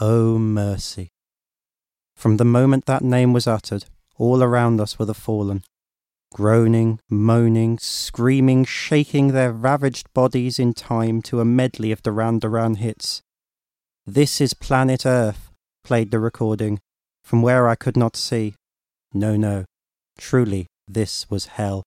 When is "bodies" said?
10.14-10.60